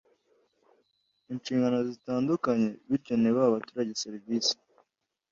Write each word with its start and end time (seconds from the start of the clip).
inshingano 1.31 1.77
zitandukanye 1.89 2.67
bityo 2.89 3.13
ntibahe 3.17 3.47
abaturage 3.49 3.91
serivisi 4.03 4.53